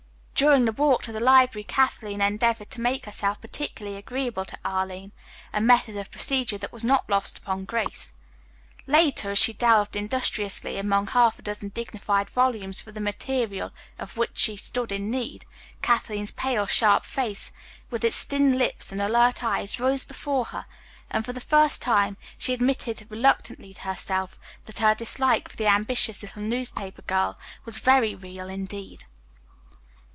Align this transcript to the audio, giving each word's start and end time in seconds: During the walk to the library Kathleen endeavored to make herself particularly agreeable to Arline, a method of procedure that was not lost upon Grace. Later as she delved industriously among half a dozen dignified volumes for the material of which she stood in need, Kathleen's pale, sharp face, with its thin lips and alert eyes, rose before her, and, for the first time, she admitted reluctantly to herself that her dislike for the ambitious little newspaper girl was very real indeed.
During 0.33 0.65
the 0.65 0.71
walk 0.71 1.03
to 1.03 1.11
the 1.11 1.19
library 1.19 1.63
Kathleen 1.63 2.19
endeavored 2.19 2.71
to 2.71 2.81
make 2.81 3.05
herself 3.05 3.39
particularly 3.39 3.95
agreeable 3.95 4.43
to 4.45 4.57
Arline, 4.65 5.11
a 5.53 5.61
method 5.61 5.95
of 5.95 6.09
procedure 6.09 6.57
that 6.57 6.71
was 6.73 6.83
not 6.83 7.07
lost 7.07 7.37
upon 7.37 7.65
Grace. 7.65 8.13
Later 8.87 9.29
as 9.29 9.37
she 9.37 9.53
delved 9.53 9.95
industriously 9.95 10.79
among 10.79 11.05
half 11.05 11.37
a 11.37 11.43
dozen 11.43 11.69
dignified 11.69 12.27
volumes 12.27 12.81
for 12.81 12.91
the 12.91 12.99
material 12.99 13.69
of 13.99 14.17
which 14.17 14.31
she 14.33 14.55
stood 14.57 14.91
in 14.91 15.11
need, 15.11 15.45
Kathleen's 15.83 16.31
pale, 16.31 16.65
sharp 16.65 17.05
face, 17.05 17.51
with 17.91 18.03
its 18.03 18.23
thin 18.23 18.57
lips 18.57 18.91
and 18.91 18.99
alert 18.99 19.43
eyes, 19.43 19.79
rose 19.79 20.03
before 20.03 20.45
her, 20.45 20.65
and, 21.11 21.23
for 21.23 21.33
the 21.33 21.39
first 21.39 21.83
time, 21.83 22.17
she 22.39 22.51
admitted 22.55 23.05
reluctantly 23.11 23.75
to 23.75 23.81
herself 23.81 24.39
that 24.65 24.79
her 24.79 24.95
dislike 24.95 25.49
for 25.49 25.55
the 25.57 25.67
ambitious 25.67 26.23
little 26.23 26.41
newspaper 26.41 27.03
girl 27.03 27.37
was 27.63 27.77
very 27.77 28.15
real 28.15 28.49
indeed. 28.49 29.05